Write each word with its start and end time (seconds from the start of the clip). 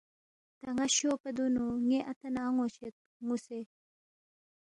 تا 0.59 0.69
ن٘ا 0.77 0.85
شیو 0.95 1.13
پا 1.21 1.29
دُونو 1.35 1.65
ن٘ی 1.87 1.99
اتا 2.11 2.27
نہ 2.35 2.41
ان٘و 2.47 2.65
شید 2.75 2.95
نُ٘وسے 3.27 3.59